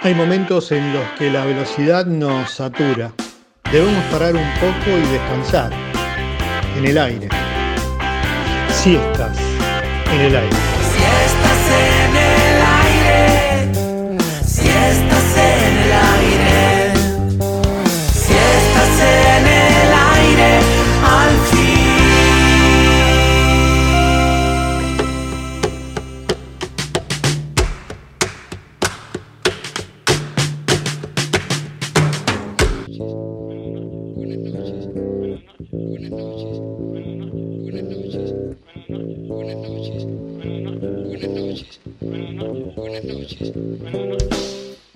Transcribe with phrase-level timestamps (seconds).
[0.00, 3.12] Hay momentos en los que la velocidad nos satura.
[3.72, 5.72] Debemos parar un poco y descansar.
[6.76, 7.28] En el aire.
[8.70, 9.36] Siestas
[10.12, 10.67] en el aire.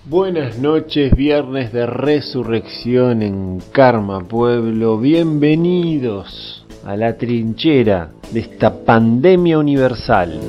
[0.05, 4.98] Buenas noches, viernes de resurrección en Karma Pueblo.
[4.98, 10.41] Bienvenidos a la trinchera de esta pandemia universal.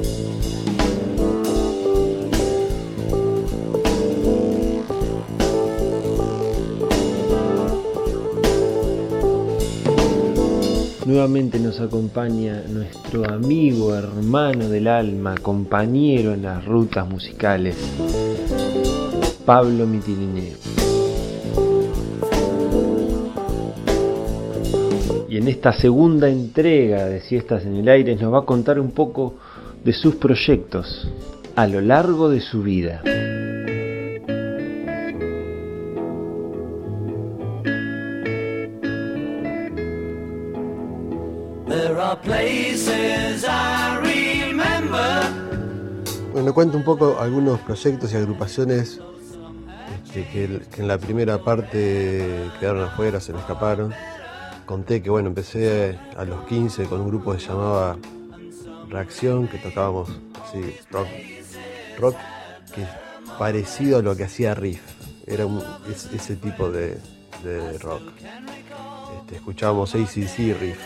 [11.14, 17.76] Nuevamente nos acompaña nuestro amigo, hermano del alma, compañero en las rutas musicales,
[19.46, 20.58] Pablo Mitilineo.
[25.30, 28.90] Y en esta segunda entrega de Siestas en el Aire nos va a contar un
[28.90, 29.36] poco
[29.86, 31.08] de sus proyectos
[31.56, 33.04] a lo largo de su vida.
[46.32, 49.00] Bueno, cuento un poco algunos proyectos y agrupaciones
[50.06, 53.94] este, que, en la primera parte quedaron afuera, se me escaparon.
[54.66, 57.98] Conté que bueno, empecé a los 15 con un grupo que se llamaba
[58.90, 60.10] Reacción, que tocábamos
[60.44, 61.08] así, rock,
[62.00, 62.16] rock
[62.76, 62.90] que es
[63.40, 64.82] parecido a lo que hacía Riff.
[65.26, 65.48] Era
[66.14, 67.00] ese tipo de,
[67.44, 68.04] de rock.
[69.20, 70.80] Este, escuchábamos ACC Riff.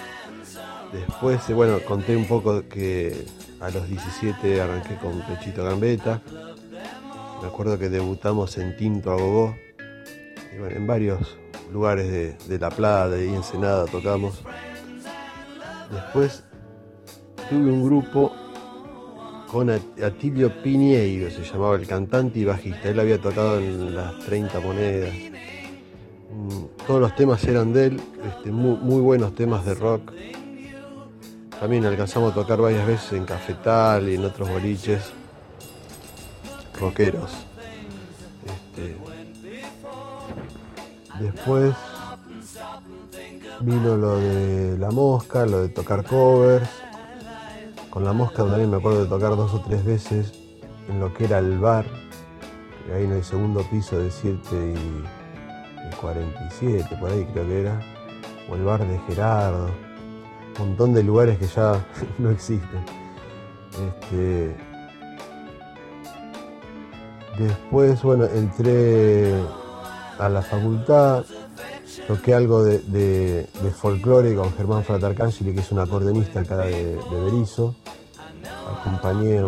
[0.94, 3.26] Después, eh, bueno, conté un poco que
[3.60, 6.22] a los 17 arranqué con Pechito Gambetta.
[7.42, 9.56] Me acuerdo que debutamos en Tinto Agogó.
[10.56, 11.38] Y bueno, en varios
[11.72, 14.42] lugares de, La Plata y Ensenada tocamos.
[15.92, 16.44] Después
[17.50, 18.32] tuve un grupo
[19.52, 22.90] con At- Atilio Piñeiro, se llamaba el cantante y bajista.
[22.90, 25.14] Él había tocado en las 30 monedas.
[26.34, 30.12] Mm, Todos los temas eran de él, este, muy buenos temas de rock.
[31.60, 35.12] También alcanzamos a tocar varias veces en Cafetal y en otros boliches
[36.80, 37.32] rockeros.
[38.46, 38.96] Este,
[41.20, 41.74] después
[43.62, 46.70] vino lo de la mosca, lo de tocar covers.
[47.90, 50.34] Con la mosca también me acuerdo de tocar dos o tres veces
[50.88, 51.86] en lo que era el bar,
[52.94, 57.80] ahí en el segundo piso de 7 y, y 47, por ahí creo que era.
[58.48, 59.87] O el bar de Gerardo
[60.60, 61.86] un montón de lugares que ya
[62.18, 62.82] no existen.
[63.72, 64.56] Este,
[67.38, 69.34] después, bueno, entré
[70.18, 71.26] a la facultad,
[72.08, 77.22] toqué algo de, de, folclore con Germán Fratarcangeli, que es un acordeonista acá de, de
[77.24, 77.76] Berizo.
[78.80, 79.40] Acompañé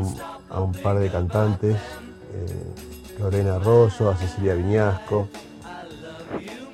[0.50, 5.28] a un, par de cantantes, eh, Lorena Arroyo, a Cecilia Viñasco,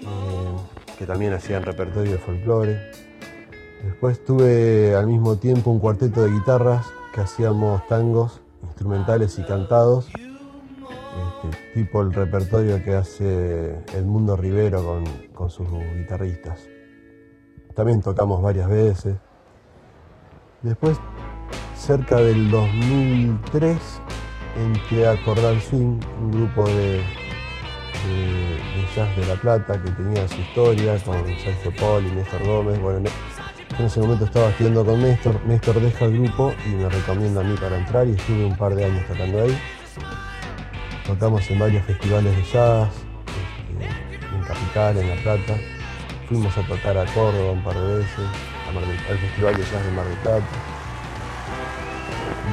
[0.01, 2.91] eh, que también hacían repertorio de folclore.
[3.85, 10.07] Después tuve al mismo tiempo un cuarteto de guitarras que hacíamos tangos instrumentales y cantados,
[10.07, 15.03] este, tipo el repertorio que hace El Mundo Rivero con,
[15.33, 16.67] con sus guitarristas.
[17.75, 19.17] También tocamos varias veces.
[20.63, 20.97] Después,
[21.77, 23.77] cerca del 2003,
[24.57, 27.03] entré a Cordal Swing, un grupo de, de-
[28.95, 32.79] jazz de La Plata que tenía su historia con Sergio Paul y Néstor Gómez.
[33.79, 37.43] En ese momento estaba estudiando con Néstor, Néstor deja el grupo y me recomienda a
[37.43, 39.57] mí para entrar y estuve un par de años tocando ahí.
[41.05, 42.89] Tocamos en varios festivales de jazz,
[43.67, 45.59] este, en Capital, en La Plata.
[46.27, 48.25] Fuimos a tocar a Córdoba un par de veces,
[49.09, 50.45] al Festival de Jazz de Mar del Plata.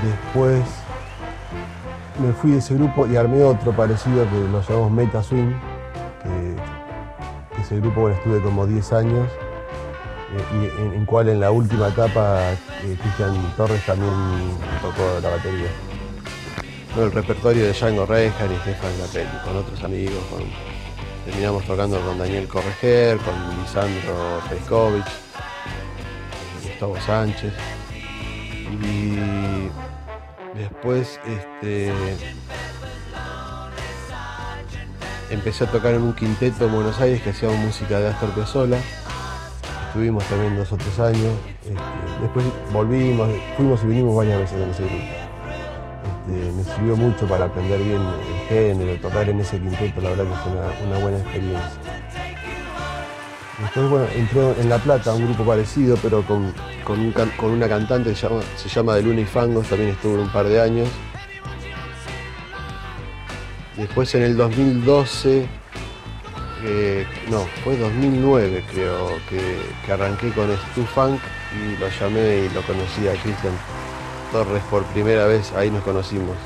[0.04, 0.62] Después
[2.20, 5.52] me fui de ese grupo y armé otro parecido que lo llamamos Meta Swing,
[6.22, 9.28] que, ese grupo bueno, estuve como 10 años
[10.32, 14.12] en, en en la última etapa eh, Cristian Torres también
[14.80, 15.68] tocó la batería.
[16.94, 20.22] Bueno, el repertorio de Django Reinhardt y Stefan Capelli, con otros amigos,
[21.24, 25.06] terminamos tocando con Daniel Correger, con Lisandro Peskovich,
[26.62, 27.52] Gustavo Sánchez.
[28.82, 29.16] Y
[30.58, 31.92] después este,
[35.30, 38.78] empecé a tocar en un quinteto en Buenos Aires que hacíamos música de Astor Piazzolla.
[39.92, 41.34] Estuvimos también dos o tres años.
[41.60, 41.74] Este,
[42.22, 43.28] después volvimos,
[43.58, 45.04] fuimos y vinimos varias veces con ese grupo.
[46.06, 50.24] Este, me sirvió mucho para aprender bien el género, tocar en ese quinteto, la verdad
[50.24, 51.70] que fue una, buena experiencia.
[53.60, 56.54] Después, bueno, entró en La Plata, un grupo parecido, pero con,
[56.86, 60.32] con una cantante que se llama, se llama De Luna y Fangos, también estuvo un
[60.32, 60.88] par de años.
[63.76, 65.46] Después en el 2012,
[66.64, 71.20] eh, no, fue 2009 creo, que, que arranqué con Stu Funk
[71.56, 73.54] y lo llamé y lo conocí a Cristian
[74.30, 76.36] Torres por primera vez, ahí nos conocimos.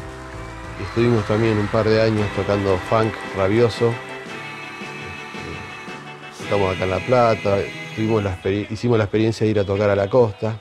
[0.81, 3.93] Y estuvimos también un par de años tocando funk rabioso.
[6.33, 7.59] Este, Estamos acá en La Plata,
[7.95, 8.39] tuvimos la
[8.71, 10.59] hicimos la experiencia de ir a tocar a la costa.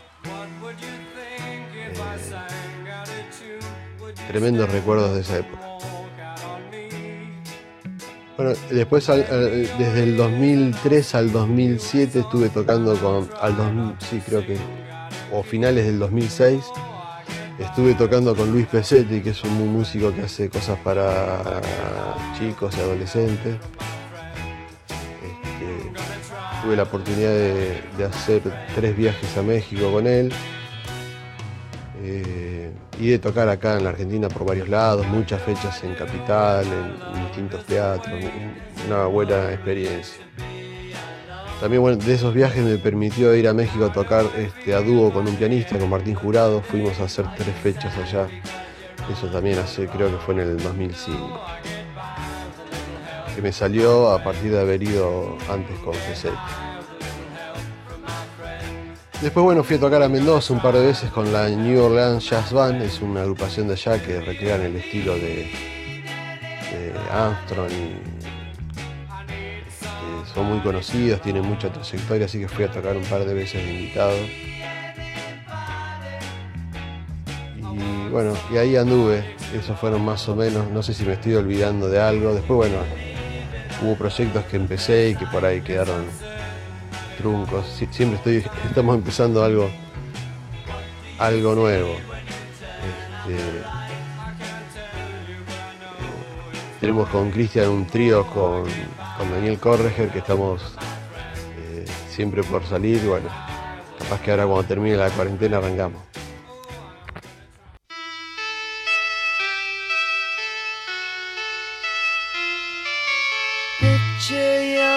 [1.73, 1.93] Eh,
[4.27, 5.74] tremendos recuerdos de esa época.
[8.37, 14.21] Bueno, después al- al- desde el 2003 al 2007 estuve tocando con, al 2000, sí
[14.25, 14.57] creo que,
[15.31, 16.63] o finales del 2006,
[17.59, 21.61] estuve tocando con Luis Pesetti, que es un músico que hace cosas para
[22.37, 23.55] chicos y adolescentes.
[25.23, 26.01] Este,
[26.61, 28.41] tuve la oportunidad de, de hacer
[28.75, 30.33] tres viajes a México con él.
[32.03, 32.44] Eh,
[32.99, 37.23] y de tocar acá en la Argentina por varios lados, muchas fechas en Capital, en,
[37.25, 40.23] distintos teatros, un- una buena experiencia.
[41.59, 45.27] También de esos viajes me permitió ir a México a tocar este, a dúo con
[45.27, 48.27] un pianista, con Martín Jurado, fuimos a hacer tres fechas allá,
[49.11, 51.39] eso también hace, creo que fue en el 2005.
[53.35, 56.35] Que me salió a partir de haber ido antes con Pesetti.
[59.21, 62.29] Después, bueno, fui a tocar a Mendoza un par de veces con la New Orleans
[62.29, 65.49] Jazz Band, es una agrupación de allá que recrean el estilo de,
[66.71, 67.95] de Armstrong y
[69.67, 73.33] este, son muy conocidos, tienen mucha trayectoria, así que fui a tocar un par de
[73.33, 74.15] veces de invitado.
[77.57, 79.23] Y bueno, y ahí anduve,
[79.57, 82.33] esos fueron más o menos, no sé si me estoy olvidando de algo.
[82.35, 82.77] Después, bueno,
[83.81, 86.05] hubo proyectos que empecé y que por ahí quedaron
[87.17, 87.65] truncos.
[87.79, 89.69] Sie- Siempre estoy, estamos empezando algo,
[91.19, 91.95] algo nuevo.
[93.27, 93.41] Este,
[96.79, 98.63] tenemos con Cristian un trío con,
[99.17, 100.61] con Daniel Correger que estamos
[101.57, 103.01] eh, siempre por salir.
[103.05, 103.29] Bueno,
[103.99, 106.01] capaz que ahora cuando termine la cuarentena arrancamos.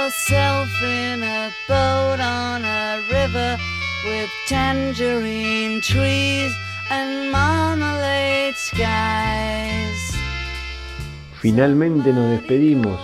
[0.08, 3.58] Yourself in a boat on a river
[4.06, 6.50] with tangerine trees
[6.90, 10.16] and marmalade skies.
[11.42, 12.98] Finalmente nos despedimos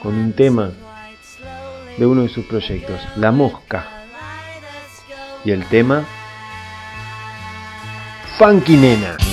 [0.00, 0.70] con un tema
[1.98, 4.06] de uno de sus proyectos, La Mosca.
[5.44, 6.04] Y el tema
[8.38, 9.29] Funky Nena.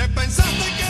[0.00, 0.89] Te pensaste que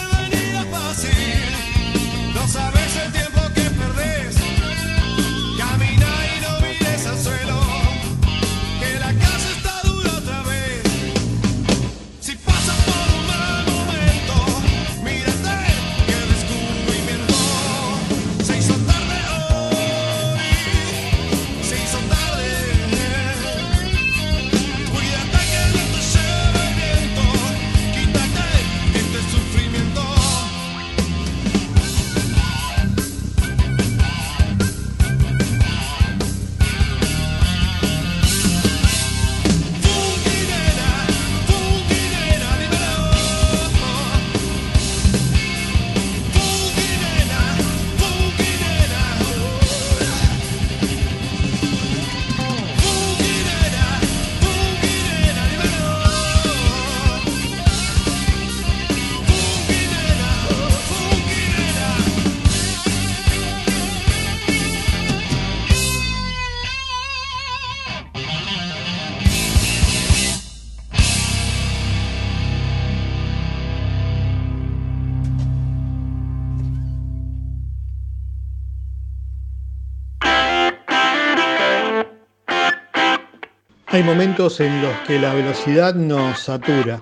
[83.92, 87.00] Hay momentos en los que la velocidad nos satura.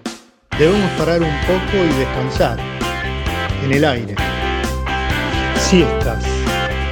[0.59, 2.59] Debemos parar un poco y descansar
[3.63, 4.15] en el aire.
[5.57, 6.25] Siestas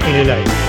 [0.07, 0.66] en el aire.